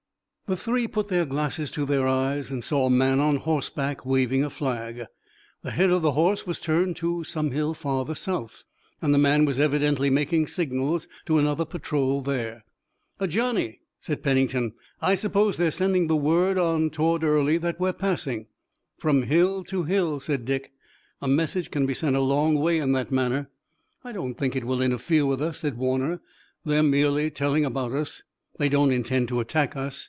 [0.47, 4.43] The three put their glasses to their eyes and saw a man on horseback waving
[4.43, 5.05] a flag.
[5.61, 8.65] The head of the horse was turned toward some hill farther south,
[9.01, 12.65] and the man was evidently making signals to another patrol there.
[13.17, 14.73] "A Johnny," said Pennington.
[15.01, 18.47] "I suppose they're sending the word on toward Early that we're passing."
[18.97, 20.73] "From hill to hill," said Dick.
[21.21, 23.49] "A message can be sent a long way in that manner."
[24.03, 26.19] "I don't think it will interfere with us," said Warner.
[26.65, 28.23] "They're merely telling about us.
[28.57, 29.99] They don't intend to attack us.